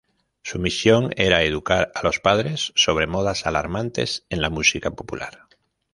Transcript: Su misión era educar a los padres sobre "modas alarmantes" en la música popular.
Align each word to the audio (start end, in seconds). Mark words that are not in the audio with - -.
Su 0.41 0.57
misión 0.57 1.11
era 1.15 1.43
educar 1.43 1.91
a 1.93 2.01
los 2.01 2.19
padres 2.19 2.73
sobre 2.75 3.05
"modas 3.05 3.45
alarmantes" 3.45 4.25
en 4.29 4.41
la 4.41 4.49
música 4.49 4.89
popular. 4.89 5.41